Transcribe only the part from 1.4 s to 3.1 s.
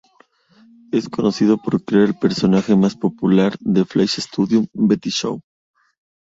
por crear el personaje más